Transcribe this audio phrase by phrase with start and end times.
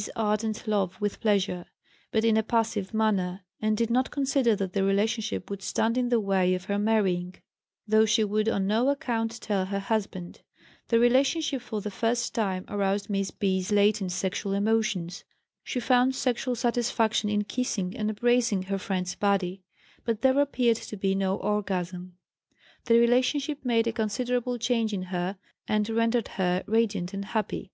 [0.00, 1.66] 's ardent love with pleasure,
[2.10, 6.08] but in a passive manner, and did not consider that the relationship would stand in
[6.08, 7.34] the way of her marrying,
[7.86, 10.40] though she would on no account tell her husband.
[10.88, 15.24] The relationship for the first time aroused Miss B.'s latent sexual emotions.
[15.62, 19.60] She found sexual satisfaction in kissing and embracing her friend's body,
[20.06, 22.16] but there appeared to be no orgasm.
[22.86, 25.36] The relationship made a considerable change in her,
[25.68, 27.70] and rendered her radiant and happy.